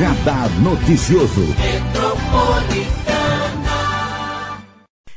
[0.00, 1.42] Radar Noticioso.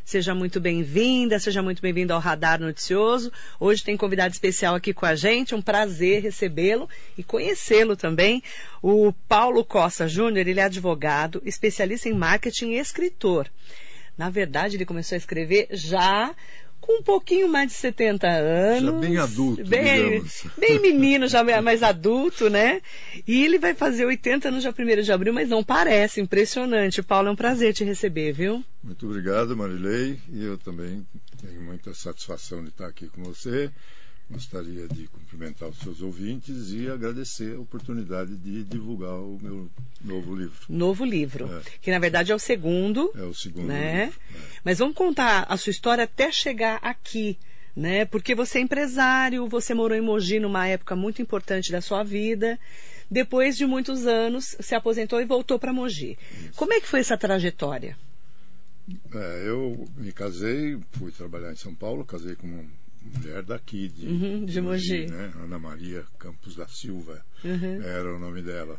[0.04, 3.32] Seja muito bem-vinda, seja muito bem-vindo ao Radar Noticioso.
[3.58, 8.44] Hoje tem convidado especial aqui com a gente, um prazer recebê-lo e conhecê-lo também.
[8.82, 13.50] O Paulo Costa Júnior, ele é advogado, especialista em marketing e escritor.
[14.18, 16.36] Na verdade, ele começou a escrever já
[16.86, 18.94] com um pouquinho mais de 70 anos.
[18.94, 20.44] Já bem adulto, bem, digamos.
[20.58, 22.82] bem menino, já mais adulto, né?
[23.26, 27.02] E ele vai fazer 80 anos já 1 de abril, mas não parece, impressionante.
[27.02, 28.64] Paulo, é um prazer te receber, viu?
[28.84, 31.08] Muito obrigado, Marilei, e eu também
[31.42, 33.72] tenho muita satisfação de estar aqui com você.
[34.30, 39.70] Gostaria de cumprimentar os seus ouvintes e agradecer a oportunidade de divulgar o meu
[40.04, 40.58] novo livro.
[40.70, 41.62] Novo livro, É.
[41.82, 44.06] que na verdade é o segundo, É o segundo né?
[44.06, 44.20] livro.
[44.34, 44.40] é.
[44.64, 47.38] Mas vamos contar a sua história até chegar aqui,
[47.76, 48.06] né?
[48.06, 52.60] Porque você é empresário, você morou em Mogi numa época muito importante da sua vida.
[53.12, 56.18] Depois de muitos anos, se aposentou e voltou para Mogi.
[56.56, 57.96] Como é que foi essa trajetória?
[59.14, 62.66] É, eu me casei, fui trabalhar em São Paulo, casei com
[63.04, 65.06] mulher daqui, de, Uhum, de Mogi.
[65.08, 65.34] né?
[65.44, 67.82] Ana Maria Campos da Silva, Uhum.
[67.82, 68.78] era o nome dela.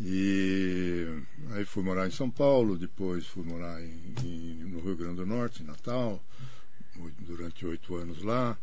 [0.00, 1.06] E
[1.52, 5.26] aí fui morar em São Paulo, depois fui morar em, em- no Rio Grande do
[5.26, 6.22] Norte, em Natal,
[7.20, 8.58] durante oito anos lá.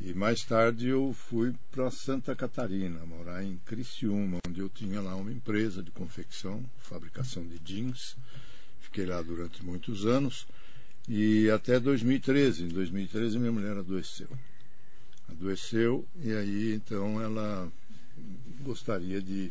[0.00, 5.14] E mais tarde eu fui para Santa Catarina, morar em Criciúma, onde eu tinha lá
[5.14, 8.16] uma empresa de confecção, fabricação de jeans.
[8.80, 10.46] Fiquei lá durante muitos anos
[11.08, 12.64] e até 2013.
[12.64, 14.28] Em 2013 minha mulher adoeceu.
[15.28, 17.70] Adoeceu e aí então ela
[18.62, 19.50] gostaria de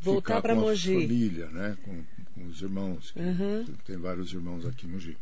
[0.00, 0.94] Voltar para Mogi.
[0.94, 2.04] família, né, com,
[2.34, 3.14] com os irmãos.
[3.14, 3.64] Uhum.
[3.84, 5.16] Tem vários irmãos aqui em Mogi.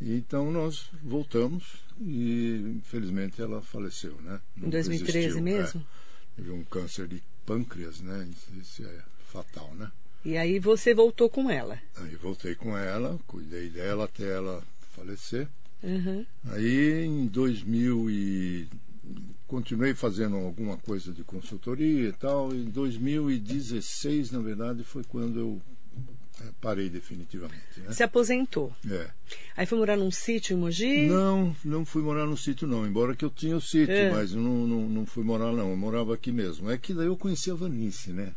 [0.00, 1.64] E então nós voltamos
[2.00, 4.40] e infelizmente ela faleceu, né?
[4.56, 5.80] Em Não 2013 resistiu, mesmo?
[5.80, 6.36] é.
[6.36, 8.28] Teve um câncer de pâncreas, né?
[8.56, 9.90] Isso é fatal, né?
[10.24, 11.78] E aí você voltou com ela.
[11.96, 14.62] Aí voltei com ela, cuidei dela até ela
[14.94, 15.48] falecer.
[15.82, 16.26] Uhum.
[16.50, 18.68] Aí em 2000 e
[19.46, 22.54] continuei fazendo alguma coisa de consultoria e tal.
[22.54, 25.62] Em 2016, na verdade, foi quando eu
[26.40, 27.92] eh, parei definitivamente, né?
[27.92, 28.72] Se aposentou.
[28.90, 29.08] É.
[29.56, 31.06] Aí foi morar num sítio em Mogi?
[31.06, 34.10] Não, não fui morar no sítio não, embora que eu tinha o sítio, É.
[34.10, 36.70] mas não, não, não fui morar não, eu morava aqui mesmo.
[36.70, 38.32] É que daí eu conheci a Vanice, né?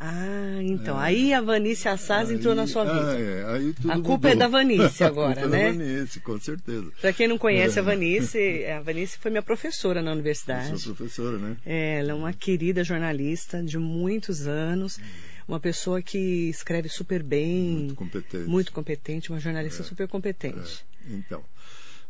[0.00, 0.96] Ah, então.
[0.96, 3.10] Aí a Vanice Assaz entrou na Aí- sua vida.
[3.12, 4.36] Ah, é, aí tudo A culpa é mudou.
[4.36, 5.62] da Vanice agora, a culpa né?
[5.68, 6.86] É da Vanice, com certeza.
[7.00, 7.82] Para quem não conhece É.
[7.82, 10.78] a Vanice, a Vanice foi minha professora na Eu universidade.
[10.80, 11.56] sou professora, né?
[11.66, 15.00] É, ela é uma querida jornalista de muitos anos,
[15.48, 18.48] uma pessoa que escreve super bem, Muito competente.
[18.48, 20.86] muito competente, uma jornalista super competente.
[21.10, 21.42] Então,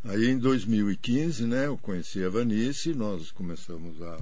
[0.04, 4.18] aí em 2015, né, eu conheci a Vanice, nós começamos a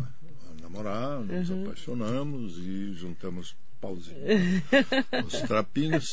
[0.66, 1.64] namorar, nos Uhum.
[1.64, 4.16] apaixonamos e juntamos pauzinho,
[5.26, 6.06] os trapinhos.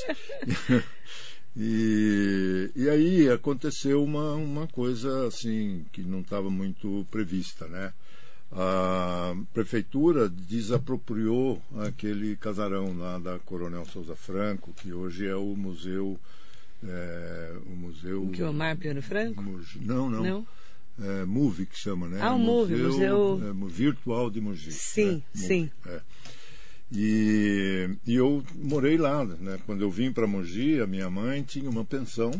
[1.55, 7.93] E, e aí aconteceu uma, uma coisa assim que não estava muito prevista, né?
[8.51, 16.19] A prefeitura desapropriou aquele casarão lá da Coronel Souza Franco, que hoje é o museu
[16.83, 19.41] é, o museu Que o Omar Piano Franco?
[19.81, 20.23] Não, não.
[20.23, 20.47] Não?
[21.01, 22.19] É, Move que chama, né?
[22.21, 24.71] Ah, o Move, museu- é, mu- virtual de Mogi.
[24.71, 25.21] Sim, né?
[25.35, 25.71] Move, sim.
[25.87, 26.01] é.
[26.91, 29.59] E, e eu morei lá, né?
[29.65, 32.31] Quando eu vim para Mogi, a minha mãe tinha uma pensão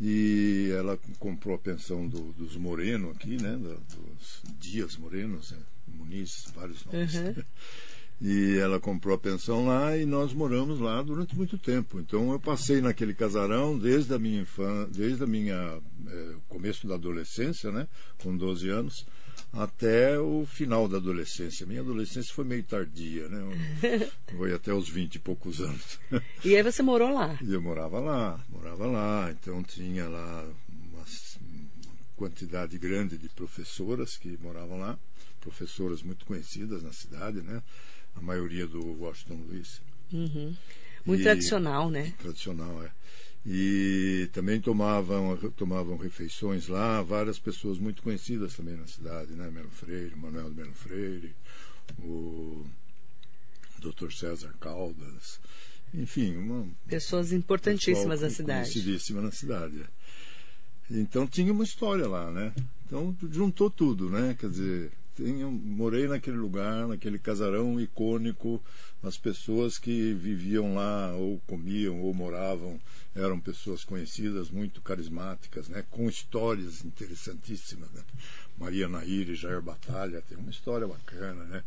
[0.00, 3.56] e ela comprou a pensão do- dos Moreno aqui, né?
[3.56, 5.58] dos Dias Morenos, né?
[5.88, 7.14] Muniz, vários nomes.
[7.14, 7.34] Uhum.
[8.24, 11.98] E ela comprou a pensão lá e nós moramos lá durante muito tempo.
[11.98, 16.94] Então eu passei naquele casarão desde a minha infância, desde a minha eh, começo da
[16.94, 17.88] adolescência, né,
[18.22, 19.04] com 12 anos,
[19.52, 21.66] até o final da adolescência.
[21.66, 23.40] Minha adolescência foi meio tardia, né?
[24.38, 25.98] Foi até os 20 e poucos anos.
[26.44, 27.36] E aí você morou lá.
[27.42, 30.48] E eu morava lá, morava lá, então tinha lá
[30.92, 31.04] uma
[32.16, 34.96] quantidade grande de professoras que moravam lá,
[35.40, 37.60] professoras muito conhecidas na cidade, né?
[38.14, 39.80] A maioria do Washington Luiz.
[40.12, 40.54] Uhum.
[41.04, 42.14] Muito E- tradicional, né?
[42.18, 42.90] Tradicional, é.
[43.44, 49.50] E também tomavam, tomavam refeições lá, várias pessoas muito conhecidas também na cidade, né?
[49.50, 51.34] Melo Freire, Manuel Melo Freire,
[51.98, 52.64] o
[53.80, 54.12] Dr.
[54.12, 55.40] César Caldas,
[55.92, 58.70] enfim, uma Pessoas importantíssimas pessoal da cidade.
[58.70, 59.82] Conhecidíssima na cidade.
[60.88, 62.52] Então tinha uma história lá, né?
[62.86, 64.36] Então juntou tudo, né?
[64.38, 68.62] Quer dizer, tenho, morei naquele lugar, naquele casarão icônico,
[69.02, 72.80] as pessoas que viviam lá, ou comiam, ou moravam,
[73.14, 75.84] eram pessoas conhecidas, muito carismáticas, né?
[75.90, 78.02] Com histórias interessantíssimas, né?
[78.58, 81.64] Maria Nair e Jair Batalha, tem uma história bacana, né?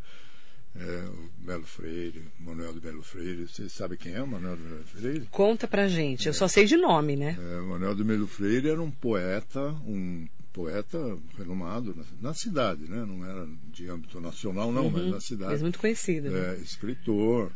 [0.77, 3.47] é, o Melo Freire, Manuel de Melo Freire.
[3.47, 5.27] Você sabe quem é o Manuel de Melo Freire?
[5.31, 7.38] Conta pra gente, eu só sei de nome, né?
[7.39, 10.98] É, Manuel de Melo Freire era um poeta, um poeta
[11.38, 13.06] renomado na, na, cidade, né?
[13.06, 15.52] Não era de âmbito nacional, não, uhum, mas na cidade.
[15.52, 16.30] Mas muito conhecido.
[16.30, 16.56] Né?
[16.56, 17.52] É, escritor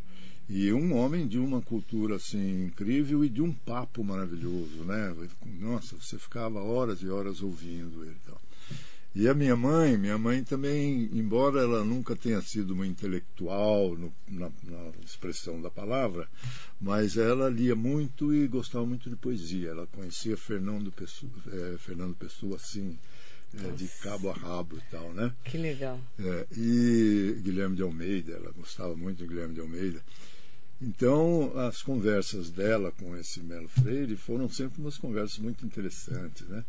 [0.49, 5.15] e um homem de uma cultura assim incrível e de um papo maravilhoso, né?
[5.61, 8.17] Nossa, você ficava horas e horas ouvindo ele.
[8.21, 8.37] Então.
[9.15, 14.13] E a minha mãe, minha mãe também, embora ela nunca tenha sido uma intelectual no,
[14.27, 16.27] na, na, expressão da palavra,
[16.79, 19.71] mas ela lia muito e gostava muito de poesia.
[19.71, 22.99] Ela conhecia Fernando Pessoa, é, Fernando Pessoa assim,
[23.57, 25.33] é, de cabo a rabo e tal, né?
[25.43, 25.99] Que legal.
[26.19, 30.03] É, e Guilherme de Almeida, ela gostava muito de Guilherme de Almeida.
[30.79, 36.63] Então, as conversas dela com esse Melo Freire foram sempre umas conversas muito interessantes, né?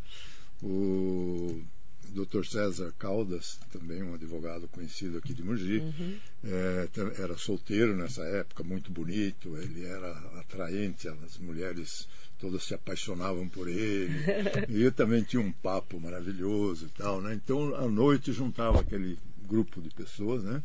[0.63, 1.63] O
[2.11, 2.45] Dr.
[2.45, 6.17] César Caldas, também um advogado conhecido aqui de Mogi, uhum.
[6.45, 10.11] é, era solteiro nessa época, muito bonito, ele era
[10.41, 12.09] atraente, as mulheres
[12.39, 14.19] todas se apaixonavam por ele,
[14.69, 17.35] e ele também tinha um papo maravilhoso e tal, né?
[17.35, 20.63] Então, à noite juntava aquele grupo de pessoas, né?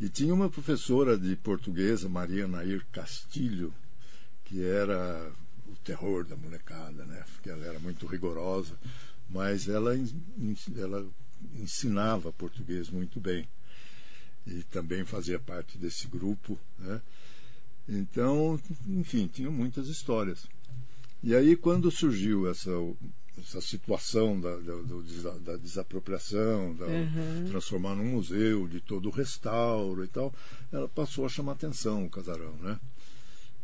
[0.00, 3.72] E tinha uma professora de portuguesa, Maria Nair Castilho,
[4.44, 5.30] que era
[5.66, 7.22] o terror da molecada, né?
[7.34, 8.74] Porque ela era muito rigorosa
[9.30, 9.94] mas ela,
[10.76, 11.06] ela
[11.54, 13.48] ensinava português muito bem
[14.46, 17.00] e também fazia parte desse grupo, né?
[17.88, 20.46] Então, enfim, tinha muitas histórias.
[21.22, 22.70] E aí, quando surgiu essa,
[23.38, 27.46] essa situação da, da, da desapropriação, da uhum.
[27.48, 30.32] transformar num museu, de todo o restauro e tal,
[30.72, 32.78] ela passou a chamar atenção o casarão, né?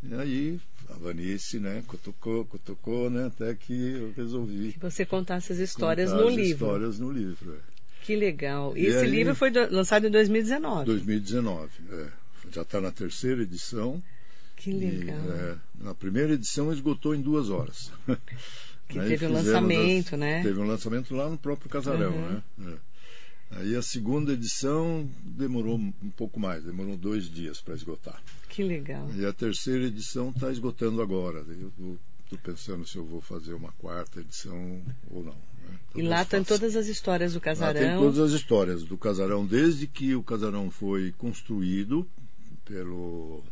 [0.03, 0.61] E aí
[0.91, 4.73] a Vanice, né, cutucou, cutucou, né, até que eu resolvi.
[4.73, 6.43] Que você contasse as histórias no livro.
[6.43, 7.77] histórias no livro, é.
[8.03, 8.77] Que legal.
[8.77, 10.87] E, e esse aí, livro foi do, lançado em 2019.
[10.87, 12.09] 2019, é.
[12.53, 14.01] Já está na terceira edição.
[14.55, 15.19] Que legal.
[15.19, 17.91] E, é, na primeira edição esgotou em duas horas.
[18.89, 20.43] Que teve um lançamento, as, né?
[20.45, 22.31] Teve um lançamento lá no próprio Casarão, uhum.
[22.31, 22.43] né?
[22.69, 22.75] É.
[23.51, 28.21] Aí a segunda edição demorou um pouco mais, demorou dois dias para esgotar.
[28.49, 29.09] Que legal.
[29.15, 31.45] E a terceira edição está esgotando agora.
[31.49, 35.33] Eu estou pensando se eu vou fazer uma quarta edição ou não.
[35.33, 35.79] Né?
[35.95, 37.81] E lá tem todas as histórias do casarão.
[37.81, 42.07] Lá tem todas as histórias do casarão, desde que o casarão foi construído
[42.65, 43.45] pelo.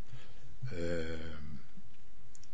[0.73, 1.19] É,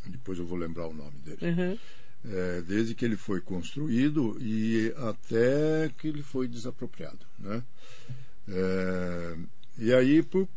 [0.06, 1.38] depois eu vou lembrar o nome dele.
[1.42, 1.78] Uhum
[2.24, 7.26] é, desde que ele foi construído e até que ele foi desapropriado.
[7.38, 7.62] Né?
[8.48, 9.36] É,
[9.78, 10.48] e aí, por,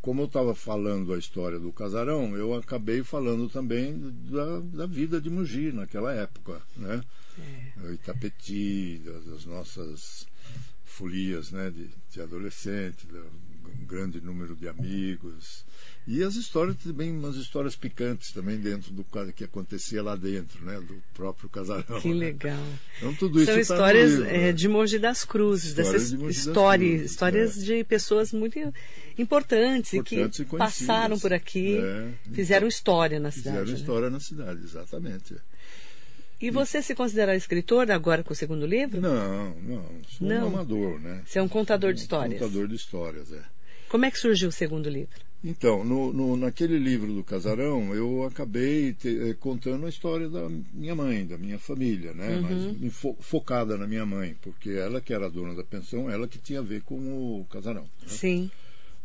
[0.00, 3.98] como eu estava falando a história do casarão, eu acabei falando também
[4.30, 7.02] da, da vida de Mogi naquela época, né?
[7.38, 7.92] É.
[7.92, 10.26] Itapeti, das, das nossas
[10.84, 13.06] folias né, de, de adolescente,
[13.70, 15.64] um grande número de amigos,
[16.06, 20.78] e as histórias também, umas histórias picantes também dentro do que acontecia lá dentro, né?
[20.78, 21.98] Do próprio casarão.
[21.98, 22.14] Que né?
[22.14, 22.62] legal.
[22.98, 24.52] Então tudo isso São tá histórias livro, é, né?
[24.52, 27.64] de Mogi das Cruzes, dessas de histórias, Cruzes, histórias é.
[27.64, 28.58] de pessoas muito
[29.16, 33.56] importantes, Importantes e e que passaram por aqui, É, fizeram então, história na cidade.
[33.56, 33.80] Fizeram né?
[33.80, 35.36] história na cidade, exatamente.
[36.38, 39.00] E você se considera escritor agora com o segundo livro?
[39.00, 40.44] Não, não, sou Não.
[40.44, 41.22] um amador, né?
[41.24, 42.38] Você é um contador de Um histórias.
[42.38, 43.53] Contador de histórias, é.
[43.88, 45.14] Como é que surgiu o segundo livro?
[45.42, 50.48] Então, no, no- naquele livro do Casarão, eu acabei te- eh, contando a história da
[50.72, 52.40] minha mãe, da minha família, né?
[52.40, 56.08] Mas me fo- focada na minha mãe, porque ela que era a dona da pensão,
[56.10, 56.96] ela que tinha a ver com
[57.40, 57.82] o Casarão.
[57.82, 58.08] né?
[58.08, 58.50] Sim.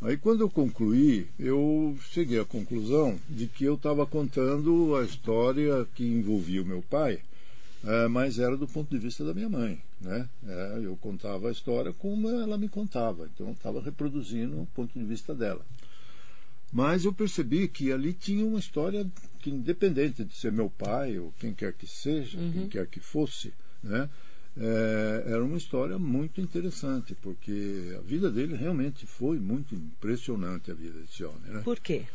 [0.01, 5.85] Aí quando eu concluí, eu cheguei à conclusão de que eu estava contando a história
[5.93, 7.19] que envolvia o meu pai,
[8.09, 9.81] mas era do ponto de vista da minha mãe.
[10.01, 10.27] Né?
[10.47, 14.97] Eh, eu contava a história como ela me contava, então eu estava reproduzindo o ponto
[14.97, 15.65] de vista dela.
[16.71, 19.05] Mas eu percebi que ali tinha uma história
[19.39, 23.53] que, independente de ser meu pai ou quem quer que seja, quem quer que fosse,
[23.83, 24.09] né?
[24.57, 30.73] É, era uma história muito interessante, porque a vida dele realmente foi muito impressionante, a
[30.73, 31.41] vida desse homem.
[31.47, 31.61] Né?
[31.63, 32.05] Por quê?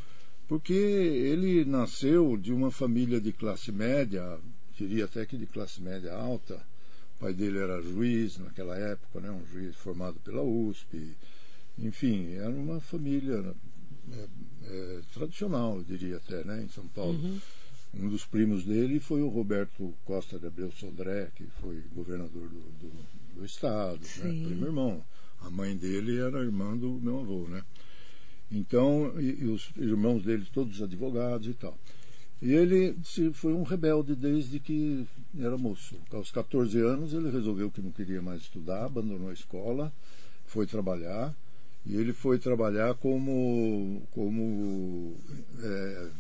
[0.47, 4.39] Porque ele nasceu de uma família de classe média,
[4.77, 6.61] diria até que de classe média alta.
[7.17, 9.31] O pai dele era juiz naquela época, né?
[9.31, 11.17] um juiz formado pela USP.
[11.79, 13.55] Enfim, era uma família
[14.13, 14.29] é,
[14.65, 16.63] é, tradicional, eu diria até, né?
[16.63, 17.19] em São Paulo.
[17.97, 22.61] Um dos primos dele foi o Roberto Costa de Abreu Sodré, que foi governador do,
[22.81, 22.93] do,
[23.37, 24.47] do estado, né?
[24.47, 25.05] Primo irmão.
[25.41, 27.63] A mãe dele era irmã do meu avô, né?
[28.51, 31.79] Então, e, e os irmãos dele, todos advogados e tal.
[32.45, 32.95] E ele
[33.33, 35.07] foi um rebelde desde que
[35.41, 35.97] era moço.
[36.13, 39.91] Aos 14 anos, ele resolveu que não queria mais estudar, abandonou a escola,
[40.45, 41.35] foi trabalhar
[41.87, 45.17] E ele foi trabalhar como, como
[45.59, 46.11] é,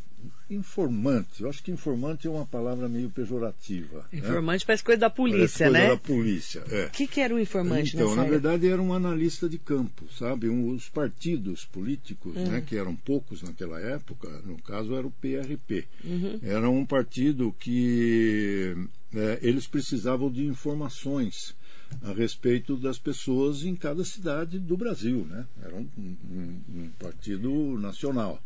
[0.48, 1.42] informante.
[1.42, 4.06] Eu acho que informante é uma palavra meio pejorativa.
[4.12, 4.18] né?
[4.18, 5.88] Informante parece coisa da polícia, Parece coisa né?
[5.88, 6.86] da polícia, é.
[6.86, 10.48] O que, que era um informante Então, na verdade, era um analista de campo, sabe?
[10.48, 12.48] Um, os partidos políticos, Hum.
[12.48, 16.38] né, que eram poucos naquela época, no caso era o PRP, Uhum.
[16.42, 18.74] era um partido que
[19.14, 21.54] é, eles precisavam de informações
[22.02, 25.46] a respeito das pessoas em cada cidade do Brasil, né?
[25.62, 28.42] Era um, um- um partido nacional.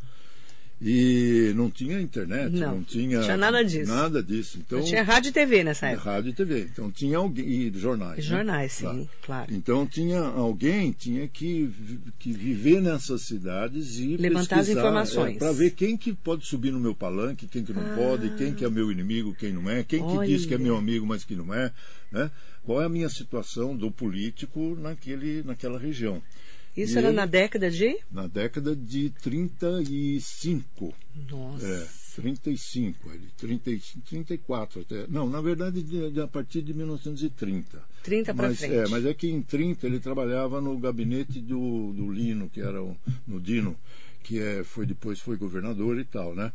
[0.80, 3.90] E não tinha internet, Não, não, tinha, tinha nada disso.
[3.92, 4.58] Nada disso.
[4.64, 6.10] Então, Eu tinha rádio e TV nessa é, época.
[6.10, 6.68] rádio e TV.
[6.72, 7.44] Então tinha alguém.
[7.48, 8.16] E jornais.
[8.18, 8.22] né?
[8.22, 9.08] Jornais, sim, Claro.
[9.22, 9.54] claro.
[9.54, 11.68] Então tinha alguém tinha que,
[12.20, 15.36] que viver nessas cidades e Levantar as pesquisar, informações.
[15.38, 18.64] para ver quem que pode subir no meu palanque, quem que não pode, quem que
[18.64, 20.64] é meu inimigo, quem não é, quem que diz que é Olha.
[20.64, 21.72] meu amigo, mas que não é,
[22.12, 22.30] né?
[22.64, 26.22] Qual é a minha situação do político naquele, naquela região?
[26.82, 27.98] Isso E era na década de?
[28.10, 30.94] Na década de 35.
[31.30, 31.66] Nossa.
[31.66, 35.06] É, 35, ali, 30, e- 34 até.
[35.08, 37.82] Não, na verdade, de- de- a partir de 1930.
[38.02, 38.74] 30 pra mas, frente.
[38.74, 42.82] É, mas é que em 30 ele trabalhava no gabinete do, do Lino, que era
[42.82, 43.76] o, no Dino,
[44.28, 46.52] que é, foi depois foi governador e tal, né?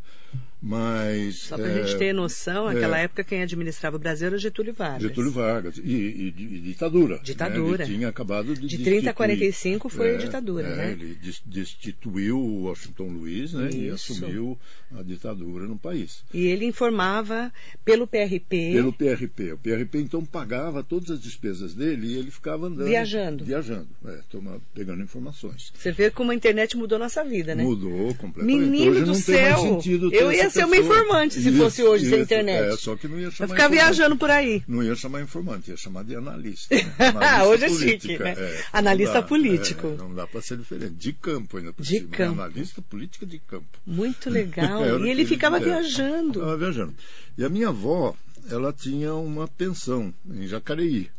[0.61, 1.39] Mas.
[1.39, 3.03] Só pra é, gente ter noção, naquela é.
[3.03, 5.01] época quem administrava o Brasil era Getúlio Vargas.
[5.01, 5.77] Getúlio Vargas.
[5.77, 7.15] E, e- e ditadura.
[7.17, 7.21] né?
[7.23, 7.83] Ditadura.
[7.83, 9.13] Ele tinha acabado de De 30 a destituir.
[9.15, 10.91] 45 foi a É, ditadura, é, né?
[10.93, 14.57] Ele des- destituiu o Washington Luiz né, e assumiu
[14.97, 16.23] a ditadura no país.
[16.33, 17.51] E ele informava
[17.83, 18.71] pelo PRP.
[18.73, 19.51] Pelo PRP.
[19.53, 22.87] O PRP então pagava todas as despesas dele e ele ficava andando.
[22.87, 23.43] Viajando.
[23.43, 25.73] Viajando, é, toma- pegando informações.
[25.75, 27.62] Você vê como a internet mudou nossa vida, né?
[27.63, 28.55] Mudou completamente.
[28.69, 29.79] Menino Hoje do céu!
[30.11, 30.97] Eu ia ser uma pessoa.
[30.99, 32.73] informante se fosse hoje sem internet.
[32.73, 33.71] É, só que não ia Vai chamar ficar informante.
[33.85, 34.63] viajando por aí.
[34.67, 36.75] Não ia chamar informante, ia chamar de analista.
[36.75, 36.81] né?
[36.99, 38.31] Analista Hoje é política, chique, né?
[38.37, 39.87] é, Analista dá, político.
[39.87, 40.93] é, não dá para ser diferente.
[40.93, 42.07] De campo ainda por De cima.
[42.09, 42.17] né?
[42.17, 42.41] campo.
[42.41, 43.79] Analista política de campo.
[43.85, 44.81] Muito legal.
[44.81, 46.33] O e ele ficava é, viajando.
[46.33, 46.93] Ficava viajando.
[47.37, 48.15] E a minha avó,
[48.49, 51.09] ela tinha uma pensão em Jacareí.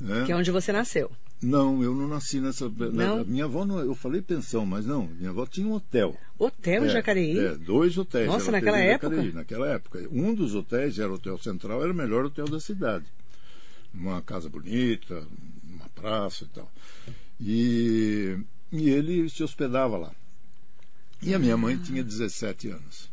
[0.00, 0.24] Né?
[0.26, 1.10] Que é onde você nasceu.
[1.42, 2.68] Não, eu não nasci nessa.
[2.68, 3.24] Não?
[3.24, 5.06] Minha avó, não, eu falei pensão, mas não.
[5.06, 6.16] Minha avó tinha um hotel.
[6.38, 7.38] Hotel em É, Jacareí?
[7.38, 8.26] É, dois hotéis.
[8.26, 9.10] Nossa, ela naquela época?
[9.10, 10.08] Jacareí, naquela época.
[10.10, 13.04] Um dos hotéis era o Hotel Central, era o melhor hotel da cidade.
[13.92, 15.26] Uma casa bonita,
[15.68, 16.72] uma praça e tal.
[17.40, 18.38] E,
[18.72, 20.12] e ele se hospedava lá.
[21.22, 23.10] E a minha mãe tinha 17 anos.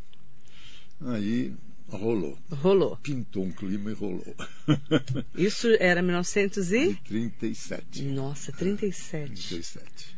[1.01, 1.53] Aí
[1.97, 2.37] rolou.
[2.51, 2.97] Rolou.
[2.97, 4.35] Pintou um clima e rolou.
[5.35, 6.95] Isso era 1900 e...
[7.05, 8.03] 37.
[8.03, 9.49] Nossa, 37.
[9.49, 10.17] 37.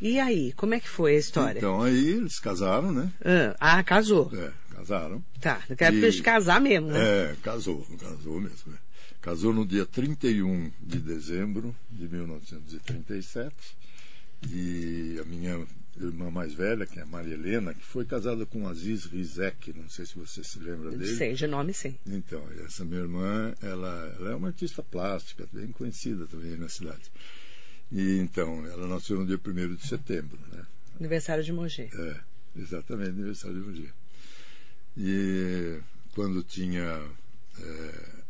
[0.00, 1.58] E aí, como é que foi a história?
[1.58, 3.12] Então aí eles casaram, né?
[3.60, 4.30] Ah, ah, casou.
[4.34, 5.22] É, casaram.
[5.40, 6.98] Tá, naquela época de casar mesmo, né?
[6.98, 8.72] É, casou, casou mesmo.
[8.72, 8.90] é.
[9.20, 13.54] Casou no dia 31 de dezembro de 1937.
[14.50, 15.66] E a minha
[16.08, 19.88] irmã mais velha, que é a Maria Helena, que foi casada com Aziz Rizek, não
[19.88, 21.16] sei se você se lembra dele.
[21.16, 21.96] Sei, de nome sim.
[22.06, 27.10] Então, essa minha irmã, ela, ela é uma artista plástica, bem conhecida também na cidade.
[27.92, 30.64] E então, ela nasceu no dia 1 de setembro, né?
[30.98, 31.88] Aniversário de Mogi.
[31.92, 32.16] É,
[32.56, 33.94] exatamente, aniversário de dia.
[34.96, 35.80] E
[36.14, 37.02] quando tinha.
[37.58, 38.20] é,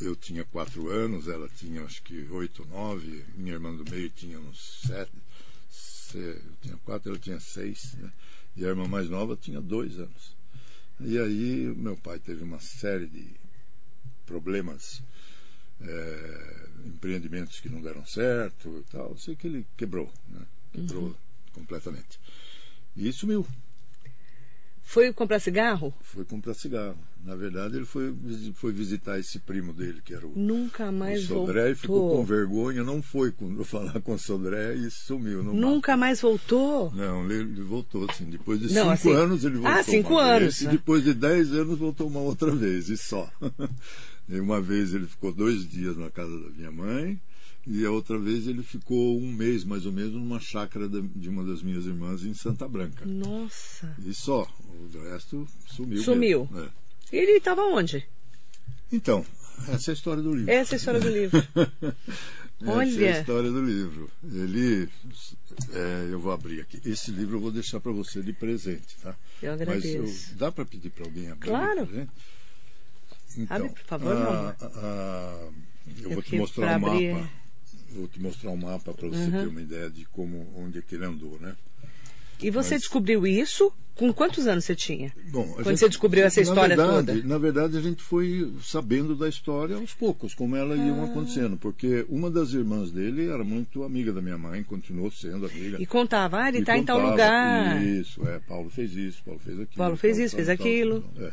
[0.00, 4.38] eu tinha quatro anos, ela tinha acho que oito nove, minha irmã do meio tinha
[4.38, 5.12] uns sete.
[6.18, 8.12] Eu tinha quatro, ela tinha seis, né?
[8.56, 10.36] E a irmã mais nova tinha dois anos.
[11.00, 13.28] E aí meu pai teve uma série de
[14.24, 15.02] problemas,
[15.80, 19.10] é, empreendimentos que não deram certo e tal.
[19.10, 20.46] Eu sei que ele quebrou, né?
[20.72, 21.16] Quebrou
[21.52, 22.20] completamente.
[22.96, 23.46] E sumiu.
[24.86, 25.92] Foi comprar cigarro?
[26.02, 26.96] Foi comprar cigarro.
[27.24, 28.14] Na verdade, ele foi,
[28.54, 32.16] foi visitar esse primo dele, que era o, Nunca o mais Sodré, e ficou com
[32.16, 32.24] voltou.
[32.24, 35.42] vergonha, não foi com, falar com o Sodré e sumiu.
[35.42, 36.92] Nunca mais voltou?
[36.94, 38.26] Não, ele, voltou, assim.
[38.26, 39.72] Depois de Não, cinco assim- anos ele voltou.
[39.72, 40.70] Ah, cinco anos, Vez, e né?
[40.72, 43.28] depois de dez anos voltou uma outra vez, e só.
[44.28, 47.18] e uma vez ele ficou dois dias na casa da minha mãe,
[47.66, 51.44] e a outra vez ele ficou um mês, mais ou menos, numa chácara de uma
[51.44, 53.04] das minhas irmãs em Santa Branca.
[53.06, 53.94] Nossa.
[54.04, 54.46] E só.
[54.94, 56.02] O resto sumiu.
[56.02, 56.48] Sumiu.
[56.50, 56.60] mesmo.
[56.64, 56.68] É.
[57.12, 58.06] E ele estava onde?
[58.92, 59.24] Então,
[59.68, 60.50] essa é a história do livro.
[60.50, 61.38] Essa é a história do livro.
[62.60, 63.16] Essa é Olha.
[63.16, 64.10] a história do livro.
[64.22, 64.88] Ele.
[65.72, 66.80] é, eu vou abrir aqui.
[66.84, 69.14] Esse livro eu vou deixar para você de presente, tá?
[69.42, 70.30] Eu Mas agradeço.
[70.32, 71.48] eu- dá para pedir para alguém abrir?
[71.50, 71.88] Claro.
[73.36, 74.56] Então, Abre, por favor, a- amor.
[74.60, 75.48] a- a-
[76.02, 77.30] eu É vou te mostrar o pra abrir mapa.
[77.94, 79.30] Vou te mostrar um mapa para você Uhum.
[79.30, 81.54] ter uma ideia de como, onde é que ele andou, né?
[82.42, 85.12] E você Mas- descobriu isso Com quantos anos você tinha?
[85.30, 87.28] Bom, Quando gente, você descobriu essa história verdade, toda?
[87.28, 91.04] Na verdade, a gente foi sabendo da história aos poucos, como ela Ah.
[91.04, 95.80] acontecendo, porque uma das irmãs dele era muito amiga da minha mãe, continuou sendo amiga.
[95.80, 97.80] E contava, ah, ele está em tal lugar.
[97.86, 99.76] Isso, é, Paulo fez isso, Paulo fez aquilo.
[99.78, 101.00] Paulo fez isso, tal, fez tal, aquilo.
[101.14, 101.32] tal, é.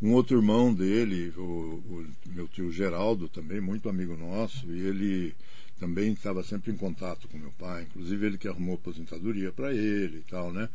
[0.00, 5.34] Um outro irmão dele, o, o meu tio Geraldo, também muito amigo nosso, e ele
[5.78, 10.18] também estava sempre em contato com meu pai, inclusive ele que arrumou aposentadoria para ele
[10.18, 10.68] e tal, né?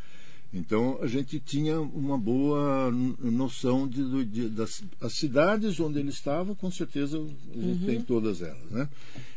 [0.53, 6.53] Então a gente tinha uma boa noção de, de- das as cidades onde ele estava,
[6.55, 8.89] com certeza a gente tem todas elas, né?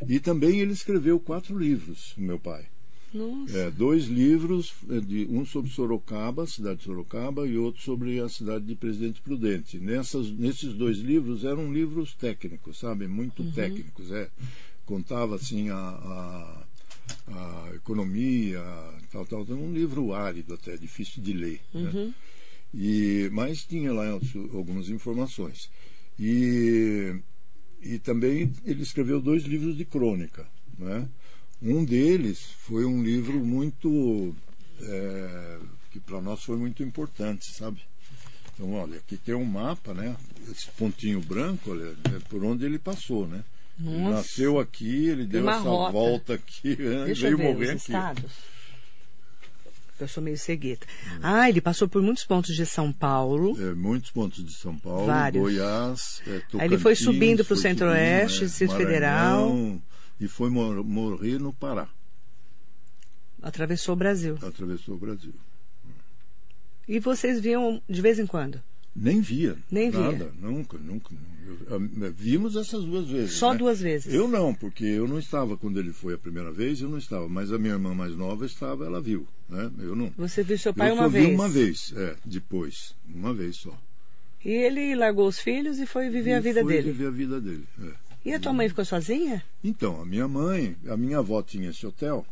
[0.08, 2.66] E também ele escreveu quatro livros, meu pai.
[3.54, 8.18] É, dois livros, é, de, um sobre Sorocaba, a cidade de Sorocaba, e outro sobre
[8.18, 9.78] a cidade de Presidente Prudente.
[9.78, 13.06] Nessas, nesses dois livros eram livros técnicos, sabe?
[13.06, 14.10] Muito técnicos.
[14.10, 14.28] É.
[14.86, 16.64] Contava assim a, a,
[17.28, 18.62] a economia,
[19.10, 19.42] tal, tal.
[19.50, 21.60] Um livro árido até, difícil de ler.
[21.72, 21.90] Né?
[22.72, 24.08] E, mas tinha lá
[24.52, 25.70] algumas informações.
[26.18, 27.14] E,
[27.82, 30.46] e também ele escreveu dois livros de crônica.
[30.78, 31.08] Né?
[31.62, 34.34] Um deles foi um livro muito.
[34.80, 35.58] é,
[35.90, 37.80] que para nós foi muito importante, sabe?
[38.52, 40.16] Então, olha, aqui tem um mapa, né?
[40.50, 43.44] Esse pontinho branco, olha, é por onde ele passou, né?
[43.78, 45.92] Nasceu aqui, ele deu essa rota.
[45.92, 47.06] volta aqui, né?
[47.06, 47.76] Deixa veio eu ver morrer aqui.
[47.78, 48.32] estados.
[50.00, 50.86] Eu sou meio cegueta.
[51.22, 53.56] Ah, ele passou por muitos pontos de São Paulo.
[53.60, 55.40] É, muitos pontos de São Paulo, Vários.
[55.42, 59.48] Goiás, é, Aí ele foi Tocantins, subindo pro foi Centro-Oeste, Distrito Federal.
[59.50, 59.82] Maranhão,
[60.20, 61.88] E foi mor- morrer no Pará.
[63.42, 64.36] Atravessou o Brasil.
[64.42, 65.34] Atravessou o Brasil.
[66.88, 68.60] E vocês viam de vez em quando?
[68.94, 69.56] Nem via.
[69.70, 70.00] Nem via.
[70.00, 71.10] nada, Nunca, nunca.
[71.68, 73.32] Eu- vimos essas duas vezes.
[73.34, 73.58] Só né?
[73.58, 74.12] duas vezes.
[74.12, 77.28] Eu não, porque eu não estava quando ele foi a primeira vez, eu não estava.
[77.28, 79.26] Mas a minha irmã mais nova estava, ela viu.
[79.48, 79.70] Né?
[79.80, 80.12] Eu não.
[80.16, 81.26] Você viu seu pai eu uma só vez.
[81.28, 82.94] vi uma vez, é, depois.
[83.12, 83.76] Uma vez só.
[84.44, 86.92] E ele largou os filhos e foi viver a E vida foi dele.
[86.92, 87.64] viver a vida dele.
[87.82, 88.04] é.
[88.26, 89.44] E a tua mãe ficou sozinha?
[89.62, 92.24] Então, a minha mãe, a minha avó tinha esse hotel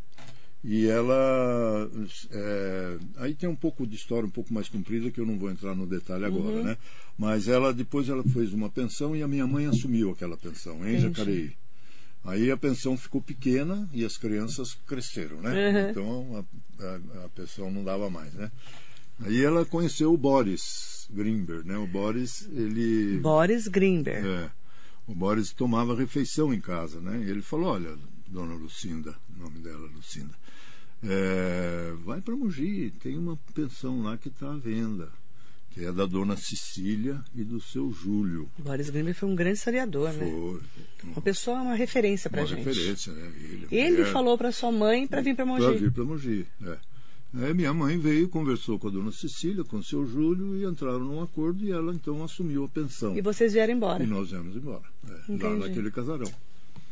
[0.65, 1.91] e ela.
[2.31, 5.51] é, aí tem um pouco de história um pouco mais comprida que eu não vou
[5.51, 6.65] entrar no detalhe agora, Uhum.
[6.65, 6.77] né?
[7.19, 10.99] Mas ela depois ela fez uma pensão e a minha mãe assumiu aquela pensão em.
[11.01, 11.53] Jacareí.
[12.25, 15.51] Aí a pensão ficou pequena e as crianças cresceram, né?
[15.51, 15.91] Uhum.
[15.91, 16.47] Então
[16.81, 18.51] a, a, a pensão não dava mais, né?
[19.21, 21.77] Aí ela conheceu o Boris Grimberg, né?
[21.77, 23.19] O Boris, ele.
[23.19, 24.27] Boris Grimberg.
[24.27, 24.51] É.
[25.07, 27.21] O Boris tomava refeição em casa, né?
[27.27, 27.97] E ele falou: Olha,
[28.29, 30.33] dona Lucinda, o nome dela Lucinda,
[31.05, 35.09] é, vai para Mogi, tem uma pensão lá que está à venda,
[35.71, 38.49] que é da dona Cecília e do seu Júlio.
[38.59, 40.27] Boris Grimberg foi um grande historiador, né?
[40.31, 40.61] Foi
[41.11, 42.65] Uma pessoa, uma referência pra uma gente.
[42.65, 43.33] referência, né?
[43.37, 45.77] Ele, a Ele falou pra sua mãe pra vir Para Mogi.
[45.79, 46.47] vir para Mogi.
[46.65, 46.77] É.
[47.35, 51.01] Aí minha mãe veio, conversou com a dona Cecília, com o seu Júlio, e entraram
[51.01, 53.17] num acordo e ela então assumiu a pensão.
[53.17, 54.05] E vocês vieram embora.
[54.05, 54.83] E nós viemos embora.
[55.09, 56.31] É, lá naquele casarão.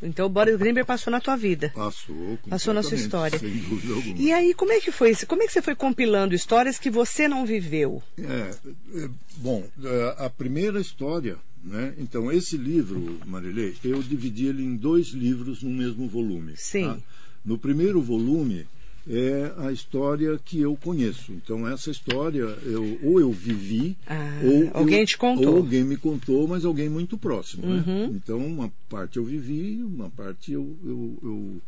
[0.03, 1.71] Então o Boris Grimberg passou na tua vida.
[1.75, 2.39] Passou.
[2.49, 3.39] Passou na sua história.
[3.39, 4.19] Sem dúvida alguma.
[4.19, 5.27] E aí, como é que foi isso?
[5.27, 8.03] Como é que você foi compilando histórias que você não viveu?
[8.19, 8.55] É,
[8.95, 11.95] é, bom, é, a primeira história, né?
[11.99, 16.55] Então, esse livro, Marilei, eu dividi ele em dois livros no mesmo volume.
[16.57, 16.85] Sim.
[16.85, 16.99] tá?
[17.45, 18.67] No primeiro volume
[19.09, 21.33] é a história que eu conheço.
[21.33, 25.49] Então, essa história, eu, ou eu vivi, Ah, ou alguém eu- te contou.
[25.49, 27.67] Ou alguém me contou, mas alguém muito próximo.
[27.67, 27.85] né?
[27.87, 28.15] Uhum.
[28.15, 31.63] Então, uma parte eu vivi, uma parte eu, eu, eu,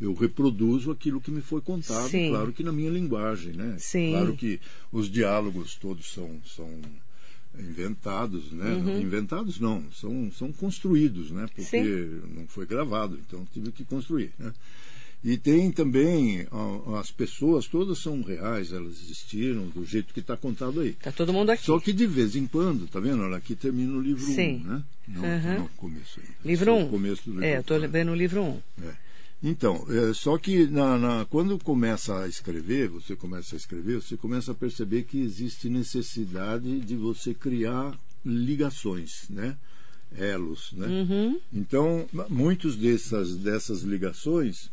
[0.00, 2.30] eu reproduzo aquilo que me foi contado, Sim.
[2.30, 3.76] claro que na minha linguagem, né?
[3.78, 4.10] Sim.
[4.10, 4.58] Claro que
[4.90, 6.68] os diálogos todos são, são
[7.58, 8.74] inventados, né?
[8.74, 9.00] Uhum.
[9.00, 11.46] Inventados não, são, são construídos, né?
[11.54, 12.22] Porque Sim.
[12.36, 14.52] não foi gravado, então tive que construir, né?
[15.22, 16.46] E tem também
[16.98, 20.92] as pessoas, todas são reais, elas existiram do jeito que está contado aí.
[20.94, 21.64] Tá todo mundo aqui.
[21.64, 23.22] Só que de vez em quando, tá vendo?
[23.22, 24.62] Olha, aqui termina o livro 1, Sim.
[24.64, 24.82] né?
[25.06, 25.58] Não, Uhum.
[25.58, 26.26] não começo aí.
[26.44, 26.86] Livro Esse é 1.
[26.86, 27.88] o começo do livro É, eu tô um.
[27.88, 28.62] vendo o livro 1.
[28.84, 28.92] É.
[29.42, 34.16] Então, é, só que na, na- quando começa a escrever, você começa a escrever, você
[34.16, 39.56] começa a perceber que existe necessidade de você criar ligações, né?
[40.16, 40.86] Elos, né?
[40.88, 41.40] Uhum.
[41.52, 44.68] Então, muitos dessas, dessas ligações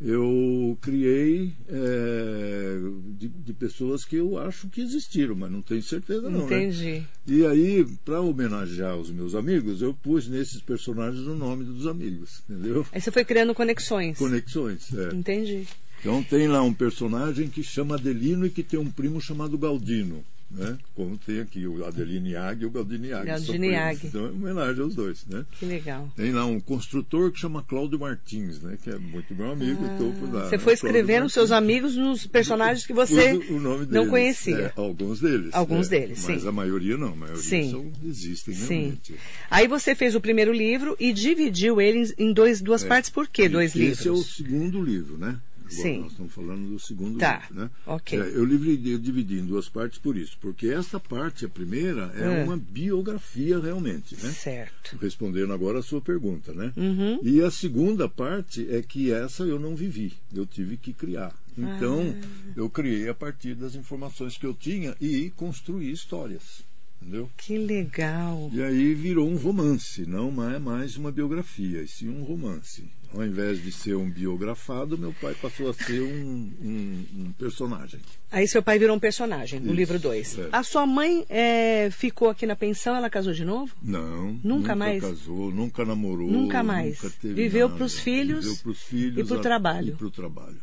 [0.00, 2.78] eu criei é,
[3.16, 6.44] de, de pessoas que eu acho que existiram, mas não tenho certeza não, né?
[6.44, 7.02] Entendi.
[7.26, 12.42] E aí, para homenagear os meus amigos, eu pus nesses personagens o nome dos amigos,
[12.48, 12.86] entendeu?
[12.92, 14.18] Aí você foi criando conexões.
[14.18, 14.92] Conexões.
[14.94, 15.14] é.
[15.14, 15.66] Entendi.
[16.00, 20.22] Então tem lá um personagem que chama Adelino e que tem um primo chamado Galdino.
[20.50, 20.78] Né?
[20.94, 24.06] Como tem aqui o Adeline Yag e o Galdini Yag.
[24.06, 25.44] Então é uma homenagem aos dois, né?
[25.58, 26.08] Que legal.
[26.16, 28.78] Tem lá um construtor que chama Cláudio Martins, né?
[28.82, 29.84] Que é muito meu amigo.
[29.84, 34.72] Ah, então lá, você foi escrevendo seus amigos nos personagens que você deles, não conhecia.
[34.76, 35.52] É, alguns deles.
[35.52, 36.48] Alguns é, deles, mas sim.
[36.48, 37.08] a maioria não.
[37.08, 37.70] A maioria sim.
[37.70, 38.74] São, existem sim.
[38.74, 39.14] realmente.
[39.50, 42.88] Aí você fez o primeiro livro e dividiu ele em dois, duas É.
[42.88, 43.10] partes.
[43.10, 44.06] Por que dois Esse livros?
[44.06, 45.38] é o segundo livro, né?
[45.68, 46.00] Sim.
[46.02, 47.70] nós estamos falando do segundo Tá, livro, né?
[47.86, 48.18] ok.
[48.20, 52.12] É, eu, livre- eu dividi em duas partes por isso, porque essa parte, a primeira,
[52.16, 52.44] é É.
[52.44, 54.30] uma biografia realmente, né?
[54.30, 54.96] Certo.
[55.00, 56.72] Respondendo agora a sua pergunta, né?
[56.76, 57.20] Uhum.
[57.22, 61.34] E a segunda parte é que essa eu não vivi, eu tive que criar.
[61.56, 62.52] Então, Ah.
[62.56, 66.62] eu criei a partir das informações que eu tinha e construí histórias,
[67.00, 67.28] entendeu?
[67.36, 68.50] Que legal.
[68.52, 72.84] E aí virou um romance, não é mais uma biografia, e sim um romance.
[73.12, 78.00] Ao invés de ser um biografado, meu pai passou a ser um, um- um personagem.
[78.28, 80.38] Aí seu pai virou um personagem no Isso, livro 2.
[80.40, 80.48] é.
[80.50, 83.72] A sua mãe é, ficou aqui na pensão, ela casou de novo?
[83.80, 85.00] Não, Nunca mais?
[85.00, 87.00] casou, nunca namorou, Nunca mais.
[87.00, 87.78] nunca Viveu nada.
[87.78, 89.92] pros filhos filhos e pro a- trabalho.
[89.94, 90.56] E pro trabalho.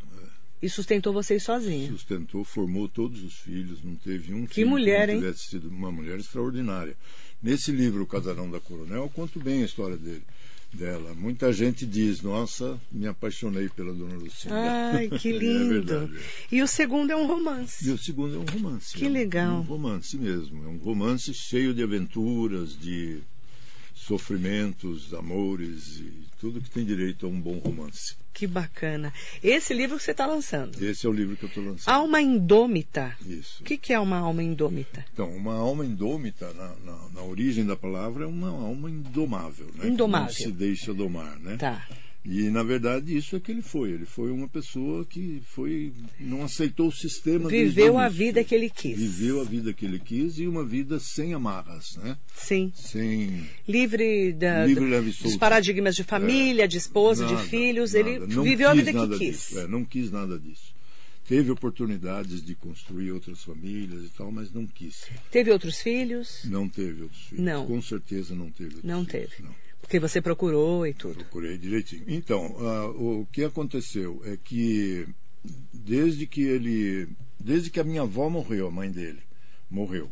[0.62, 0.66] É.
[0.66, 1.90] E sustentou vocês sozinha.
[1.92, 5.20] Sustentou, formou todos os filhos, não teve um Que filho mulher, que hein?
[5.22, 6.96] não tivesse sido uma mulher extraordinária.
[7.42, 10.22] Nesse livro, O Casarão da Coronel, eu conto bem a história dele,
[10.72, 11.16] dela.
[11.16, 14.54] Muita gente diz, nossa, me apaixonei pela Dona Lucinda.
[14.94, 15.70] Ai, que É lindo.
[15.70, 16.12] verdade.
[16.52, 17.88] e o segundo é um romance.
[17.88, 18.96] E o segundo é um romance.
[18.96, 19.58] Que é um- legal.
[19.58, 20.64] Um romance mesmo.
[20.64, 23.18] É um romance cheio de aventuras, de
[24.12, 28.18] sofrimentos, amores e tudo que tem direito a um bom romance.
[28.34, 29.14] Que bacana.
[29.42, 30.84] Esse livro que você está lançando.
[30.84, 31.94] Esse é o livro que eu estou lançando.
[31.94, 33.16] Alma Indômita.
[33.26, 33.62] Isso.
[33.62, 35.06] O que, que é uma alma indômita?
[35.14, 39.68] Então, uma alma indômita, na, na, na origem da palavra, é uma alma indomável.
[39.76, 39.88] Né?
[39.88, 40.36] Indomável.
[40.36, 41.56] Que não se deixa domar, né?
[41.56, 41.88] Tá.
[42.24, 43.90] E, na verdade, isso é que ele foi.
[43.92, 48.70] Ele foi uma pessoa que foi não aceitou o sistema Viveu a vida que ele
[48.70, 48.96] quis.
[48.96, 52.16] Viveu a vida que ele quis e uma vida sem amarras, né?
[52.36, 52.72] Sim.
[52.76, 57.94] Sem Livre, da, Livre, do- e dos paradigmas de família, de esposa, nada, de filhos.
[57.94, 58.08] nada.
[58.08, 59.28] Ele Não viveu a quis vida que nada quis.
[59.38, 59.60] disso.
[59.60, 60.76] É, não quis nada disso.
[61.28, 65.08] Teve oportunidades de construir outras famílias e tal, mas não quis.
[65.32, 66.42] Teve outros filhos?
[66.46, 67.44] Não teve outros filhos.
[67.46, 67.66] Não.
[67.66, 69.30] Com certeza não teve Não filhos.
[69.30, 69.44] teve.
[69.44, 69.56] Não.
[69.82, 71.16] Porque você procurou e tudo.
[71.16, 72.04] Procurei direitinho.
[72.08, 75.08] Então, ah, o que aconteceu é que
[75.74, 79.20] desde que ele, desde que a minha avó morreu, a mãe dele
[79.70, 80.10] morreu,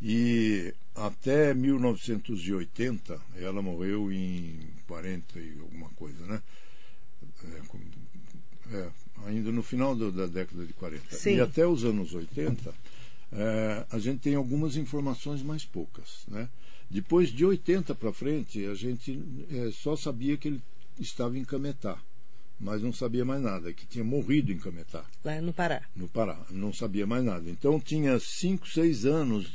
[0.00, 6.42] e até 1980, ela morreu em 40 e alguma coisa, né?
[8.72, 8.90] É, é,
[9.26, 11.14] ainda no final do- da década de 40.
[11.16, 11.36] Sim.
[11.36, 12.72] E até os anos 80,
[13.32, 16.48] é, a gente tem algumas informações mais poucas, né?
[16.94, 20.62] Depois de 80 para frente, a gente é, só sabia que ele
[21.00, 21.98] estava em Cametá,
[22.60, 25.82] mas não sabia mais nada, que tinha morrido em Cametá, Lá no Pará.
[25.96, 26.38] no Pará.
[26.50, 27.50] Não sabia mais nada.
[27.50, 29.50] Então tinha 5, 6 anos,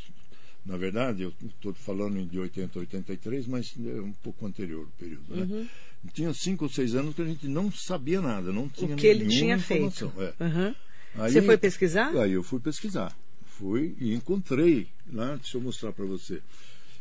[0.65, 4.91] na verdade, eu estou falando de 80 a 83, mas é um pouco anterior o
[4.99, 5.34] período.
[5.34, 5.43] Né?
[5.43, 5.67] Uhum.
[6.12, 9.08] Tinha 5 ou 6 anos que a gente não sabia nada, não tinha O que
[9.08, 10.12] ele tinha informação.
[10.12, 10.36] feito.
[10.38, 10.43] É.
[10.43, 10.75] Uhum.
[11.15, 12.13] Aí- Você foi pesquisar?
[12.17, 13.17] Aí eu fui pesquisar.
[13.45, 16.41] Fui e encontrei, lá, deixa eu mostrar para você.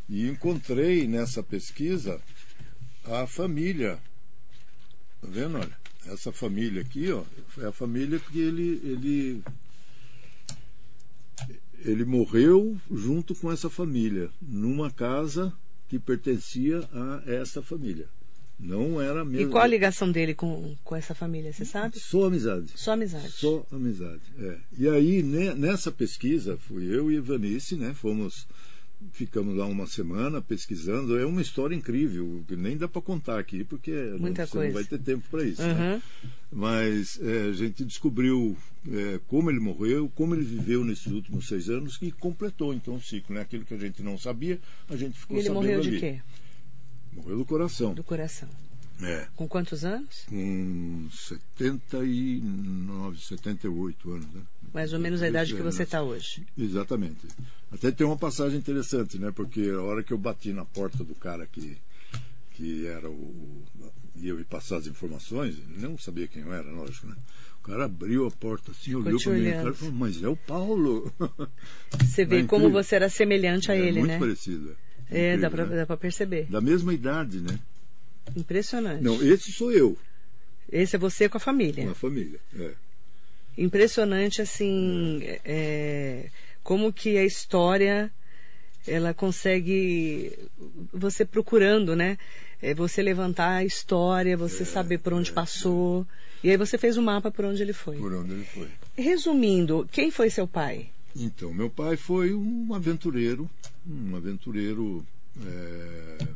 [0.08, 2.20] E encontrei nessa pesquisa
[3.04, 3.98] a família.
[5.20, 5.58] Tá vendo?
[5.58, 7.22] Olha, essa família aqui, ó,
[7.58, 9.42] é a família que ele, ele
[11.84, 15.52] ele morreu junto com essa família, numa casa
[15.88, 18.08] que pertencia a essa família.
[18.58, 19.52] Não era E mesmo.
[19.52, 21.98] qual a ligação dele com, com essa família, você sabe?
[22.00, 22.72] Só amizade.
[22.74, 23.30] Só amizade.
[23.30, 24.58] Só amizade, é.
[24.76, 27.94] E aí, ne- nessa pesquisa, fui eu e Ivanice, né?
[27.94, 28.48] Fomos,
[29.12, 31.18] ficamos lá uma semana pesquisando.
[31.18, 34.66] É uma história incrível, que nem dá para contar aqui, porque Muita coisa.
[34.68, 35.62] não vai ter tempo para isso.
[35.62, 35.94] né?
[35.94, 36.30] Uhum.
[36.50, 38.56] Mas é, a gente descobriu
[38.90, 43.02] é, como ele morreu, como ele viveu nesses últimos seis anos e completou então o
[43.02, 43.34] ciclo.
[43.34, 43.42] Né?
[43.42, 44.58] Aquilo que a gente não sabia,
[44.88, 46.00] a gente E ficou ele sabendo morreu de ali.
[46.00, 46.20] quê?
[47.12, 47.94] Morreu do coração.
[47.94, 48.48] Do coração.
[49.02, 49.26] É.
[49.36, 50.24] Com quantos anos?
[50.28, 54.42] Com 79, 78 anos, né?
[54.74, 56.44] Mais ou menos a idade que você É, está hoje.
[56.56, 57.26] Exatamente.
[57.72, 59.30] Até tem uma passagem interessante, né?
[59.30, 61.76] Porque a hora que eu bati na porta do cara que,
[62.52, 63.62] que era o.
[64.16, 67.16] ia me passar as informações, ele não sabia quem eu era, lógico, né?
[67.60, 70.36] O cara abriu a porta assim, olhou para mim cara e falou, mas é o
[70.36, 71.12] Paulo.
[72.02, 74.18] Você vê É como você era semelhante a É ele, muito né?
[74.18, 74.74] parecido.
[75.10, 75.96] É, Incrível, dá pra, né?
[76.00, 76.46] perceber.
[76.50, 77.58] Da mesma idade, né?
[78.36, 79.02] Impressionante.
[79.02, 79.96] Não, esse sou eu,
[80.70, 81.84] Esse é você com a família.
[81.84, 82.38] com a família.
[82.58, 82.72] É.
[83.56, 86.30] Impressionante, assim, é,
[86.62, 88.10] como que a história
[88.86, 90.32] ela consegue
[90.92, 92.18] você procurando, né?
[92.60, 96.06] É, você levantar a história, você saber por onde passou.
[96.42, 97.96] E aí você fez um mapa por onde ele foi.
[97.96, 98.68] Por onde ele foi.
[98.96, 100.90] Resumindo, quem foi seu pai?
[101.16, 103.48] Então, meu pai foi um aventureiro,
[103.86, 105.04] um aventureiro
[105.44, 106.26] é,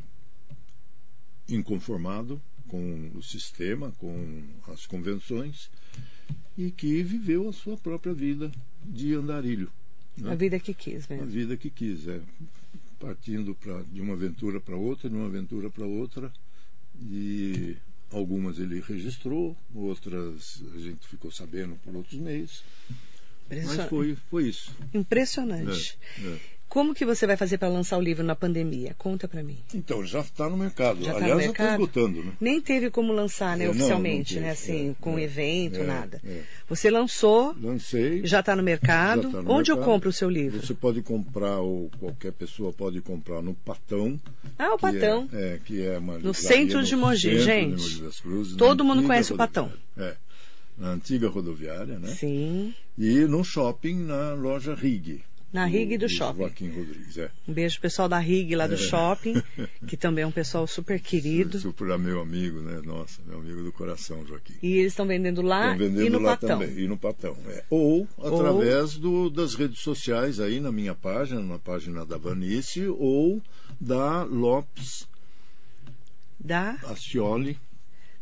[1.47, 5.69] inconformado com o sistema, com as convenções,
[6.57, 8.51] e que viveu a sua própria vida
[8.83, 9.71] de andarilho.
[10.17, 10.31] Né?
[10.31, 11.27] A vida que quis, A mesmo.
[11.29, 12.21] vida que quis, é,
[12.99, 16.31] partindo pra, de uma aventura para outra, de uma aventura para outra,
[17.01, 17.75] e
[18.11, 22.63] algumas ele registrou, outras a gente ficou sabendo por outros meios,
[23.49, 24.71] mas foi, foi isso.
[24.93, 25.97] Impressionante.
[26.19, 26.39] É, é.
[26.73, 28.95] Como que você vai fazer para lançar o livro na pandemia?
[28.97, 29.57] Conta para mim.
[29.75, 31.03] Então, já está no mercado.
[31.03, 31.81] Já tá no Aliás, já está mercado?
[31.83, 32.31] esgotando, né?
[32.41, 35.21] Nem teve como lançar, né, É, não, oficialmente, não né, teve, assim, é, com é,
[35.21, 36.19] evento, é, nada.
[36.25, 36.41] é.
[36.67, 38.25] Você lançou, Lancei.
[38.25, 39.29] já está no mercado.
[39.31, 39.93] tá no Onde eu mercado.
[39.93, 40.65] compro o seu livro?
[40.65, 44.19] Você pode comprar, ou qualquer pessoa pode comprar no Patão.
[44.57, 45.29] Ah, o que Patão.
[45.31, 47.75] É, é, que é uma No centro de Mogi, centro gente.
[47.75, 49.71] de Mogi das Cruzes, Todo na mundo conhece o Patão.
[49.95, 50.15] É,
[50.75, 52.07] na antiga rodoviária, né?
[52.07, 52.73] Sim.
[52.97, 55.21] E no shopping, na loja Rig.
[55.53, 56.39] Na Rig do shopping.
[56.39, 57.29] Joaquim Rodrigues, é.
[57.47, 59.35] Um beijo pessoal da RIG lá do shopping,
[59.87, 61.59] que também é um pessoal super querido.
[61.59, 62.81] Super meu amigo, né?
[62.83, 64.55] Nossa, meu amigo do coração, Joaquim.
[64.63, 66.59] E eles estão vendendo lá Estão vendendo e no lá Patão.
[66.59, 67.37] também, e no Patão.
[67.47, 67.63] é.
[67.69, 73.39] Ou através do- das redes sociais aí na minha página, na página da Vanice, ou
[73.79, 75.07] da Lopes
[76.39, 76.71] Da.
[76.83, 77.57] Acioli.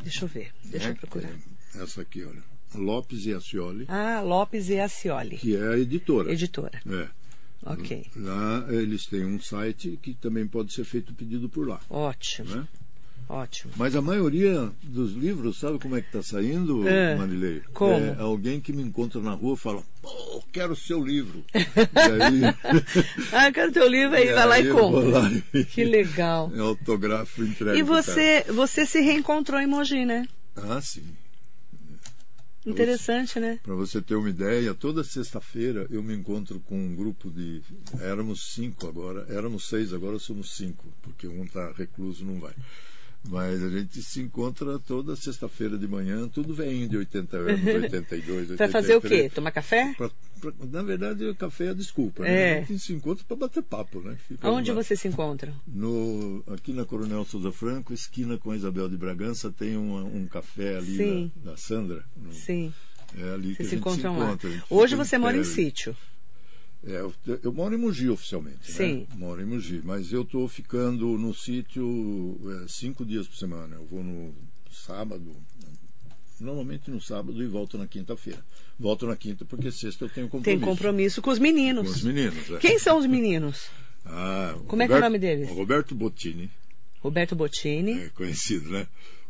[0.04, 1.30] Deixa eu ver, deixa né, eu procurar.
[1.72, 2.44] que é Essa aqui, olha.
[2.74, 6.32] Lopes e Acioli, Ah, Lopes e Acioli, que é a editora.
[6.32, 6.82] editora.
[6.90, 7.21] É.
[7.66, 11.80] Ok, Lá eles têm um site que também pode ser feito pedido por lá.
[11.90, 12.68] ótimo, Né?
[13.30, 13.72] ótimo.
[13.78, 17.62] Mas a maioria dos livros, sabe como é que está saindo, É, Marilei?
[17.74, 17.94] como?
[17.94, 21.44] É alguém que me encontra na rua fala, pô, quero o seu livro.
[21.54, 22.56] e aí,
[23.32, 25.10] Ah, eu quero teu livro aí, vai lá e compra.
[25.10, 26.52] lá e- Que legal.
[26.56, 27.80] É autógrafo entregue.
[27.80, 30.28] E você, você se reencontrou em Mogi, né?
[30.56, 31.04] Ah, sim.
[32.66, 33.60] Interessante, né?
[33.64, 37.62] Para você ter uma ideia, toda sexta-feira eu me encontro com um grupo de.
[38.00, 42.54] Éramos cinco agora, éramos seis, agora somos cinco, porque um está recluso, não vai.
[43.30, 48.50] Mas a gente se encontra toda sexta-feira de manhã, tudo vem de 80 anos, 82,
[48.52, 48.58] 83.
[48.58, 49.30] Vai fazer o quê?
[49.30, 49.94] Tomar café?
[49.96, 50.10] Pra-
[50.42, 52.26] pra- na verdade, o café é a desculpa.
[52.26, 52.56] É.
[52.56, 52.60] Né?
[52.60, 54.18] A gente se encontra para bater papo, né?
[54.28, 54.82] Fica Onde lá.
[54.84, 55.54] você se encontra?
[55.68, 60.26] No, aqui na Coronel Souza Franco, esquina com a Isabel de Bragança, tem uma- um
[60.26, 62.04] café ali da, da Sandra.
[62.18, 62.74] no- Sim,
[63.18, 64.26] é ali que vocês se encontram lá.
[64.30, 65.96] encontra, gente Hoje você mora em sítio.
[66.84, 67.14] É, eu,
[67.44, 68.72] eu moro em Mogi oficialmente.
[68.72, 69.02] Sim.
[69.10, 69.16] Né?
[69.16, 73.76] Moro em Mogi, mas eu estou ficando no sítio é, cinco dias por semana.
[73.76, 74.34] Eu vou no
[74.72, 75.36] sábado,
[76.40, 78.44] normalmente no sábado e volto na quinta-feira.
[78.80, 80.66] Volto na quinta porque sexta eu tenho Tem compromisso.
[80.66, 81.86] compromisso com os meninos.
[81.88, 82.50] Com os meninos.
[82.50, 82.58] É.
[82.58, 83.68] Quem são os meninos?
[84.04, 85.48] Ah, Como é que é o nome deles?
[85.52, 86.50] Roberto Bottini,
[87.02, 88.88] Roberto Bottini, é conhecido, né?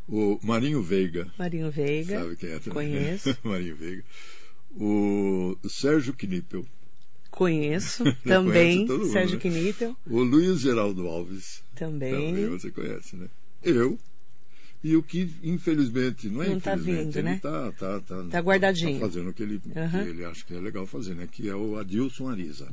[0.08, 2.22] O Marinho Veiga, Marinho Veiga.
[2.22, 2.72] sabe quem é também?
[2.90, 3.38] Conheço.
[3.44, 4.02] Marinho Veiga.
[4.74, 6.66] O Sérgio Knippel,
[7.32, 8.80] Conheço conhece também.
[8.86, 9.42] mundo, Sérgio né?
[9.42, 12.12] Knippel, o Luiz Geraldo Alves, também.
[12.36, 13.28] também você conhece, né?
[13.64, 13.98] Eu
[14.84, 17.40] e o que infelizmente não é Não tá infelizmente, vindo, ele né?
[17.42, 19.00] tá, tá, tá, Tá guardadinho.
[19.00, 20.04] tá fazendo o que ele, Aham.
[20.04, 21.28] que ele acha que é legal fazer, né?
[21.32, 22.68] Que é o Adilson Ariza,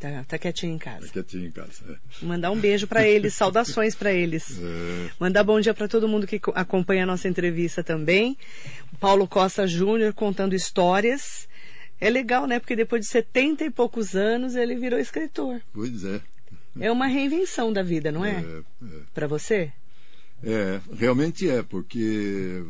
[0.00, 1.06] Tá, tá quietinho em casa.
[1.06, 1.70] tá quietinho em casa.
[1.88, 2.24] É.
[2.26, 4.58] Mandar um beijo pra eles, saudações pra eles.
[4.60, 8.36] É, Mandar bom dia para todo mundo que co- acompanha a nossa entrevista também.
[8.98, 11.46] Paulo Costa Júnior contando histórias.
[12.04, 12.58] É legal, né?
[12.58, 15.60] Porque depois de 70 e poucos anos ele virou escritor.
[15.72, 16.20] pois é.
[16.80, 18.40] É uma reinvenção da vida, não é?
[18.40, 19.00] É, é.
[19.14, 19.70] Para você?
[20.42, 22.60] É, realmente é, porque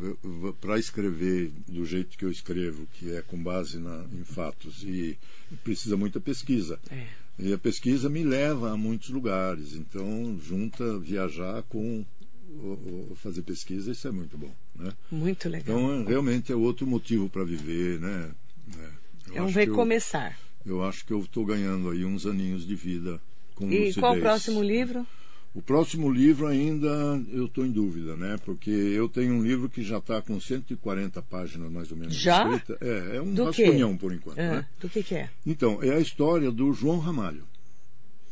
[0.61, 5.17] para escrever do jeito que eu escrevo, que é com base na, em fatos, e
[5.63, 6.77] precisa muita pesquisa.
[6.91, 7.07] É.
[7.39, 12.05] E a pesquisa me leva a muitos lugares, então junta viajar com
[12.49, 14.53] o- o- fazer pesquisa, isso é muito bom.
[14.75, 14.91] Né?
[15.11, 15.75] Muito legal.
[15.79, 17.99] Então, é- realmente é outro motivo para viver.
[17.99, 18.29] Né?
[18.77, 20.37] É, eu é um eu- recomeçar.
[20.65, 23.19] Eu, acho que eu estou ganhando aí uns aninhos de vida
[23.55, 23.95] com E lucidez.
[23.97, 25.05] qual o próximo livro?
[25.53, 26.87] O próximo livro ainda
[27.31, 28.39] eu estou em dúvida, né?
[28.43, 32.43] Porque eu tenho um livro que já está com 140 páginas mais ou menos Já?
[32.43, 32.77] escrita.
[32.81, 34.67] É, é um Do rascunhão por enquanto, Ah, né?
[34.79, 35.29] do que, que é?
[35.45, 37.43] Então, é a história do João Ramalho.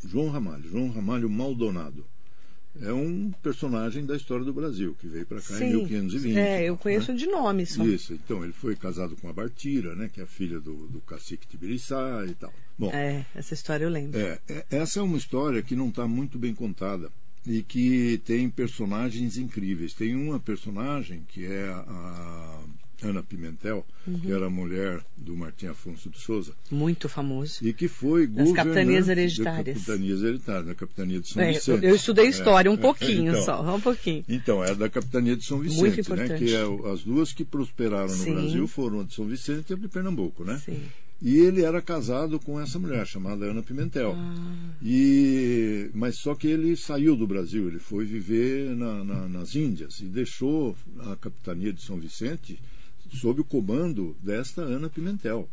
[0.04, 2.04] João Ramalho, João Ramalho Maldonado.
[2.80, 6.36] É um personagem da história do Brasil, que veio para cá em 1520.
[6.38, 6.78] É, eu né?
[6.82, 7.84] conheço de nome só.
[7.84, 10.08] Isso, então ele foi casado com a Bartira, né?
[10.12, 12.52] Que é a filha do, do cacique Tibiriçá e tal.
[12.78, 14.18] Bom, É, essa história eu lembro.
[14.18, 17.10] é, é- essa é uma história que não está muito bem contada
[17.46, 19.92] e que tem personagens incríveis.
[19.92, 22.62] Tem uma personagem que é a
[23.02, 24.20] Ana Pimentel, uhum.
[24.20, 26.52] que era a mulher do Martim Afonso de Souza.
[26.70, 27.58] Muito famoso.
[27.62, 29.78] E que foi das capitanias hereditárias.
[29.78, 31.84] capitanias hereditárias, da capitania de São é, Vicente.
[31.84, 34.24] Eu estudei história é, um pouquinho então, só, um pouquinho.
[34.28, 36.30] Então, é da capitania de São Vicente, Muito importante.
[36.30, 36.38] né?
[36.38, 38.34] Que é, as duas que prosperaram no Sim.
[38.34, 40.60] Brasil foram a de São Vicente e a de Pernambuco, né?
[40.64, 40.80] Sim.
[41.24, 44.12] E ele era casado com essa mulher chamada Ana Pimentel.
[44.16, 44.74] Ah.
[44.82, 50.00] E, mas só que ele saiu do Brasil, ele foi viver na, na, nas Índias
[50.00, 52.58] e deixou a capitania de São Vicente
[53.12, 55.48] sob o comando desta Ana Pimentel.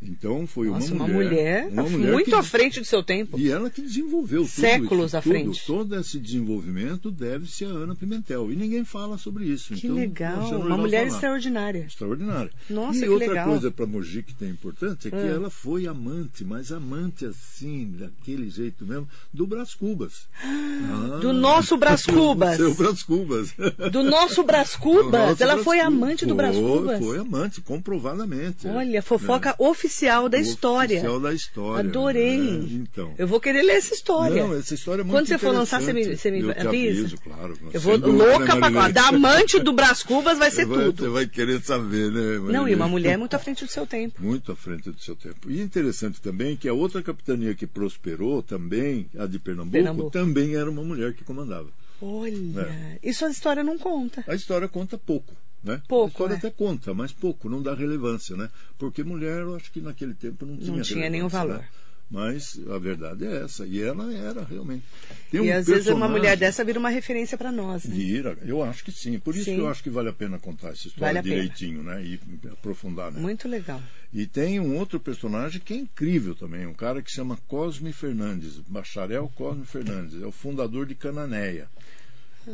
[0.00, 3.38] Então foi Nossa, uma, mulher, uma mulher, uma muito que, à frente do seu tempo.
[3.38, 5.66] E ela que desenvolveu tudo séculos isso, à tudo, frente.
[5.66, 9.74] Todo esse desenvolvimento deve-se a Ana Pimentel e ninguém fala sobre isso.
[9.74, 11.14] Que então, legal, uma mulher falar.
[11.14, 11.84] extraordinária.
[11.86, 12.50] Extraordinária.
[12.70, 13.48] Nossa, e que outra legal.
[13.48, 15.30] coisa para Mogi que tem importante é que é.
[15.30, 20.28] ela foi amante, mas amante assim, daquele jeito mesmo, do Brás Cubas.
[20.44, 22.56] Ah, do nosso Brás Cubas.
[22.56, 23.54] Do seu Brás Cubas.
[23.90, 25.40] Do nosso Brás Cubas.
[25.40, 27.00] ela Brás foi amante do Brás Cubas.
[27.00, 28.68] Foi amante, comprovadamente.
[28.68, 29.54] Olha, fofoca é.
[29.58, 29.87] oficial
[30.28, 30.98] da história história.
[30.98, 31.88] Oficial da história.
[31.88, 32.38] Adorei.
[32.38, 32.68] Né?
[32.70, 33.14] Então.
[33.18, 34.42] Eu vou querer ler essa história.
[34.42, 36.68] Não, essa história é muito Quando você for lançar, você me, você me eu avisa?
[36.68, 37.58] Aviso, claro.
[37.72, 41.04] Eu vou louca para pra Da amante do Brás Cubas vai ser vai, tudo.
[41.04, 42.20] Você vai querer saber, né?
[42.20, 42.52] Marilene?
[42.52, 44.22] Não, e uma mulher muito à frente do seu tempo.
[44.22, 45.50] Muito à frente do seu tempo.
[45.50, 50.10] E interessante também que a outra capitania que prosperou também, a de Pernambuco, Pernambuco.
[50.10, 51.68] também era uma mulher que comandava.
[52.00, 52.98] Olha, é.
[53.02, 54.24] isso a história não conta.
[54.28, 55.34] A história conta pouco.
[55.62, 55.82] Né?
[55.88, 56.36] Pouco, a história é.
[56.36, 58.48] até conta, mas pouco, não dá relevância, né?
[58.78, 61.58] Porque mulher, eu acho que naquele tempo não tinha Não tinha nenhum valor.
[61.58, 61.68] Né?
[62.10, 64.82] Mas a verdade é essa, e ela era realmente.
[65.30, 67.84] Tem e um às vezes uma mulher dessa vira uma referência para nós.
[67.84, 67.94] Né?
[67.94, 69.18] Vira, eu acho que sim.
[69.18, 69.56] Por isso sim.
[69.56, 72.02] que eu acho que vale a pena contar essa história vale direitinho, né?
[72.02, 72.18] E
[72.50, 73.12] aprofundar.
[73.12, 73.20] Né?
[73.20, 73.80] Muito legal.
[74.12, 78.58] E tem um outro personagem que é incrível também, um cara que chama Cosme Fernandes,
[78.66, 81.68] bacharel Cosme Fernandes, é o fundador de Cananéia.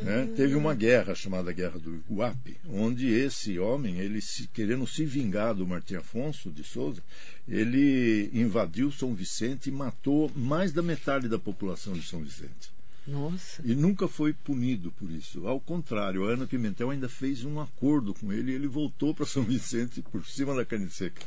[0.02, 0.32] Né?
[0.36, 5.54] Teve uma guerra chamada Guerra do Iguape, onde esse homem, ele se, querendo se vingar
[5.54, 7.02] do Martim Afonso de Souza,
[7.48, 12.72] ele invadiu São Vicente e matou mais da metade da população de São Vicente.
[13.06, 13.60] Nossa.
[13.64, 15.46] E nunca foi punido por isso.
[15.46, 19.26] Ao contrário, a Ana Pimentel ainda fez um acordo com ele e ele voltou para
[19.26, 21.22] São Vicente por cima da carne seca.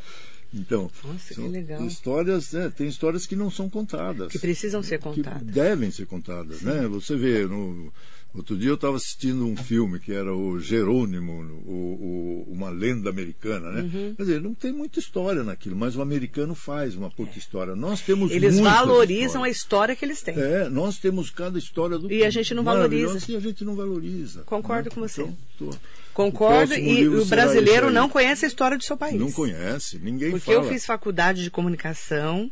[0.54, 1.86] Então, Nossa, que legal.
[1.86, 4.32] histórias, é, tem histórias que não são contadas.
[4.32, 5.40] Que precisam ser contadas.
[5.40, 6.88] Que devem ser contadas, né?
[6.88, 7.92] Você vê, no,
[8.38, 11.34] outro dia eu estava assistindo um filme que era o Jerônimo,
[11.66, 13.82] o, o, uma lenda americana, né?
[13.82, 14.16] Uhum.
[14.16, 17.76] Quer dizer, não tem muita história naquilo, mas o americano faz uma puta história.
[17.76, 20.40] Nós temos Eles valorizam a história que eles têm.
[20.40, 23.32] É, nós temos cada história do E a gente não valoriza.
[23.32, 24.44] E a gente não valoriza.
[24.44, 24.96] Concordo né?
[24.96, 25.22] com você.
[25.22, 25.78] Então, tô...
[26.14, 29.20] Concordo, e o brasileiro não conhece a história do seu país.
[29.20, 30.66] Não conhece, ninguém Porque fala.
[30.66, 32.52] eu fiz faculdade de comunicação,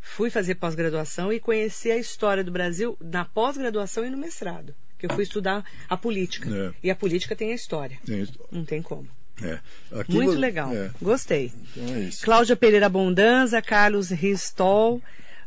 [0.00, 4.74] fui fazer pós-graduação e conheci a história do Brasil na pós-graduação e no mestrado.
[4.98, 6.50] Que eu fui estudar a política.
[6.50, 6.72] É.
[6.82, 7.98] E a política tem a história.
[8.04, 8.48] Tem história.
[8.50, 9.06] Não tem como.
[9.40, 9.58] É.
[9.92, 10.72] Aqui Muito vo- legal.
[10.74, 10.90] é.
[11.00, 11.52] Gostei.
[11.76, 12.24] Então é isso.
[12.24, 15.00] Cláudia Pereira Bondanza, Carlos Ristol.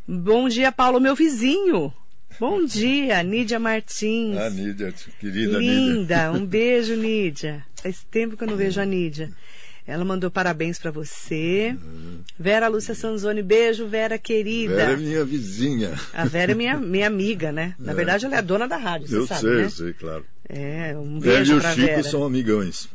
[0.07, 1.93] Bom dia, Paulo, meu vizinho.
[2.39, 4.37] Bom dia, Nídia Martins.
[4.37, 5.73] A Nídia, querida Nídia.
[5.73, 7.65] Linda, um beijo, Nídia.
[7.75, 9.29] Faz tempo que eu não vejo a Nídia.
[9.91, 11.75] Ela mandou parabéns para você.
[12.39, 14.73] Vera Lúcia Sanzoni, beijo, Vera querida.
[14.75, 15.99] Vera é minha vizinha.
[16.13, 17.75] A Vera é minha, minha amiga, né?
[17.79, 17.95] Na É.
[17.95, 19.63] verdade, ela é a dona da rádio, você Eu sabe, sei, né?
[19.65, 20.25] eu sei, claro.
[20.47, 22.03] É, um Vera beijo e o Chico Vera.
[22.03, 22.87] são amigões.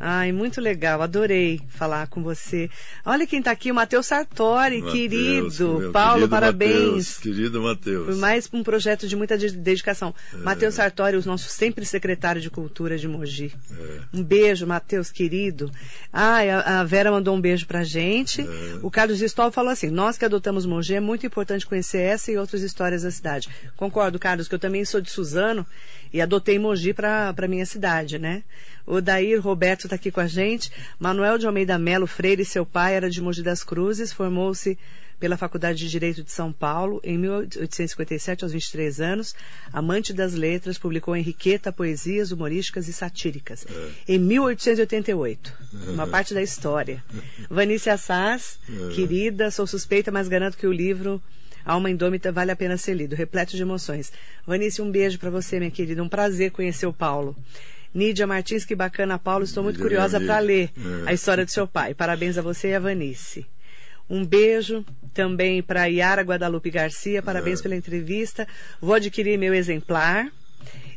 [0.00, 2.70] Ai, muito legal, adorei falar com você.
[3.04, 5.90] Olha quem tá aqui, o Matheus Sartori, Mateus, querido.
[5.92, 6.72] Paulo, querido parabéns.
[6.86, 8.06] Mateus, querido Matheus.
[8.06, 10.14] Foi mais um projeto de muita de- dedicação.
[10.32, 10.36] É.
[10.36, 13.52] Matheus Sartori, o nosso sempre secretário de Cultura de Mogi.
[13.76, 13.98] É.
[14.14, 15.68] Um beijo, Matheus, querido.
[16.12, 18.42] Ah, a, a Vera mandou um beijo pra gente.
[18.42, 18.78] É.
[18.82, 22.38] O Carlos Gistol falou assim: nós que adotamos Mogi, é muito importante conhecer essa e
[22.38, 23.48] outras histórias da cidade.
[23.76, 25.66] Concordo, Carlos, que eu também sou de Suzano
[26.12, 28.44] e adotei Mogi pra minha cidade, né?
[28.86, 30.70] O Dair Roberto está aqui com a gente.
[30.98, 34.78] Manuel de Almeida Melo Freire, seu pai, era de Mogi das Cruzes, formou-se
[35.18, 39.34] pela Faculdade de Direito de São Paulo em 1857, aos 23 anos.
[39.72, 43.66] Amante das letras, publicou Henriqueta poesias humorísticas e satíricas.
[44.06, 45.52] Em 1888.
[45.88, 47.02] Uma parte da história.
[47.50, 48.58] Vanice Assaz,
[48.94, 51.20] querida, sou suspeita, mas garanto que o livro
[51.64, 54.12] Alma Indômita vale a pena ser lido, repleto de emoções.
[54.46, 56.02] Vanice, um beijo para você, minha querida.
[56.02, 57.36] Um prazer conhecer o Paulo.
[57.98, 59.44] Nídia Martins, que bacana, Paulo.
[59.44, 60.70] Estou muito Nídia, curiosa para ler.
[61.06, 61.10] É.
[61.10, 61.94] a história do seu pai.
[61.94, 63.44] Parabéns a você e a Vanice.
[64.08, 67.20] Um beijo também para Yara Guadalupe Garcia.
[67.22, 67.62] Parabéns É.
[67.64, 68.46] pela entrevista.
[68.80, 70.30] Vou adquirir meu exemplar.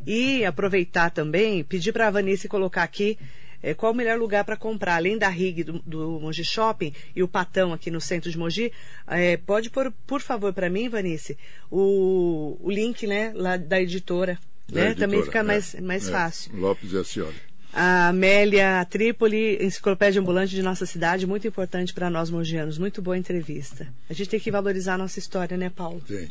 [0.08, 3.18] E aproveitar também, pedir para a Vanice colocar aqui
[3.62, 7.22] eh, qual o melhor lugar para comprar, além da RIG do, do Mogi Shopping e
[7.22, 8.72] o Patão aqui no centro de Mogi.
[9.08, 11.38] eh, pode pôr, por favor, para mim, Vanice,
[11.70, 14.40] o, o link né, lá da editora.
[14.72, 14.94] Né?
[14.96, 15.44] Também fica é.
[15.44, 16.12] mais, mais É.
[16.12, 16.56] fácil.
[16.56, 17.34] Lopes e a senhora.
[17.74, 22.78] A Amélia Trípoli, enciclopédia ambulante de nossa cidade, muito importante para nós mogianos.
[22.78, 23.88] Muito boa entrevista.
[24.10, 26.02] A gente tem que valorizar a nossa história, né, Paulo?
[26.08, 26.30] Tem.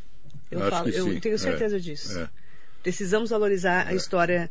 [0.51, 2.19] Eu, Acho falo, que eu tenho certeza É, disso.
[2.19, 2.29] é.
[2.83, 4.51] Precisamos valorizar a história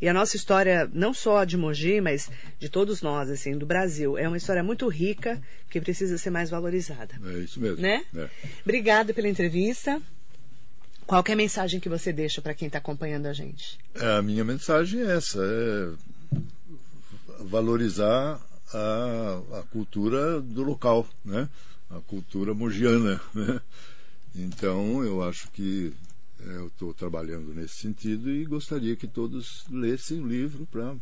[0.00, 4.18] e a nossa história, não só de Mogi, mas de todos nós, assim, do Brasil.
[4.18, 7.14] É uma história muito rica que precisa ser mais valorizada.
[7.24, 7.80] É isso mesmo.
[7.80, 8.04] Né?
[8.14, 8.28] É.
[8.62, 10.02] Obrigada pela entrevista.
[11.06, 13.78] Qual é a mensagem que você deixa para quem está acompanhando a gente?
[13.94, 15.92] A minha mensagem é essa, é
[17.44, 18.40] valorizar
[18.74, 21.48] a, a cultura do local, né?
[21.88, 23.60] A cultura mogiana, né?
[24.34, 25.92] Então, eu acho que
[26.40, 30.94] eh, eu estou trabalhando nesse sentido e gostaria que todos lessem o livro para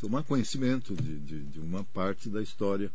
[0.00, 2.90] tomar conhecimento de, de, de uma parte da história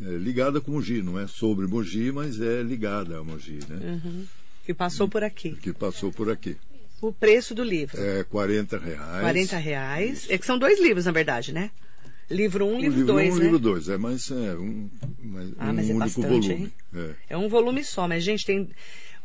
[0.00, 1.00] eh, ligada com Mogi.
[1.00, 4.26] Não é sobre Mogi, mas é ligada a Mogi, né?
[4.70, 5.50] Que passou por aqui.
[5.56, 6.56] Que passou por aqui.
[7.02, 8.00] O preço do livro.
[8.00, 9.20] É 40 reais.
[9.20, 10.26] 40 reais.
[10.30, 11.72] É que são dois livros, na verdade, né?
[12.30, 13.42] Livro 1, um, livro livro 2, um, né?
[13.44, 14.88] livro 2, é, mas é um,
[15.24, 16.72] mas Ah, um mas é único bastante, volume.
[16.94, 17.10] É.
[17.30, 18.70] É um volume só, mas, gente, tem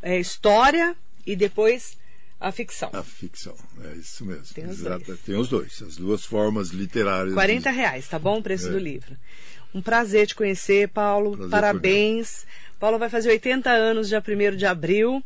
[0.02, 0.96] é, história
[1.28, 1.96] e depois
[2.40, 2.90] a ficção.
[2.92, 4.46] A ficção, é isso mesmo.
[4.56, 5.20] Tem os Exato, dois.
[5.20, 7.36] Tem os dois, as duas formas literárias.
[7.36, 8.40] 40 de- reais, tá bom?
[8.40, 8.72] O preço É.
[8.72, 9.16] do livro.
[9.76, 11.32] Um prazer te conhecer, Paulo.
[11.32, 12.48] Prazer Parabéns.
[12.80, 15.22] Paulo vai fazer 80 anos dia 1 de abril.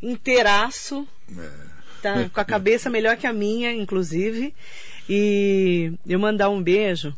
[0.00, 1.08] Inteiraço.
[1.36, 1.70] É.
[2.00, 4.54] Tá com a cabeça melhor que a minha, inclusive.
[5.08, 7.16] E eu mandar um beijo.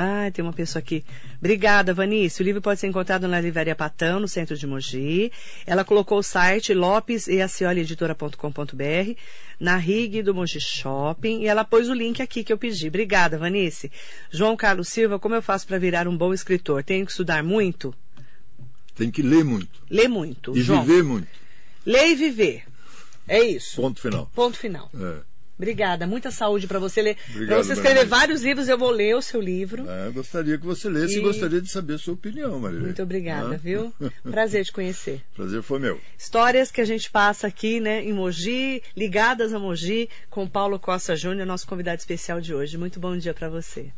[0.00, 1.04] Ah, tem uma pessoa aqui.
[1.38, 2.40] Obrigada, Vanice.
[2.40, 5.32] O livro pode ser encontrado na Livraria Patão, no centro de Mogi.
[5.66, 9.16] Ela colocou o site lopeseaciolieditora.com.br
[9.58, 12.86] na RIG do Mogi Shopping e ela pôs o link aqui que eu pedi.
[12.86, 13.90] Obrigada, Vanice.
[14.30, 16.84] João Carlos Silva, como eu faço para virar um bom escritor?
[16.84, 17.92] Tenho que estudar muito?
[18.94, 19.82] Tem que ler muito.
[19.90, 20.56] Lê muito.
[20.56, 20.84] E João.
[20.84, 21.26] viver muito.
[21.84, 22.62] Ler e viver.
[23.26, 23.82] É isso.
[23.82, 24.30] Ponto final.
[24.32, 24.88] Ponto final.
[24.94, 25.27] É.
[25.58, 27.16] Obrigada, muita saúde para você ler.
[27.46, 29.84] Para você escrever vários livros, eu vou ler o seu livro.
[30.06, 32.78] Eu gostaria que você lesse e, gostaria de saber a sua opinião, Maria.
[32.78, 33.92] Muito obrigada, viu?
[34.22, 35.20] Prazer te conhecer.
[35.34, 36.00] Prazer foi meu.
[36.16, 41.16] Histórias que a gente passa aqui, né, em Mogi, ligadas a Mogi, com Paulo Costa
[41.16, 42.78] Júnior, nosso convidado especial de hoje.
[42.78, 43.92] Muito bom dia para você.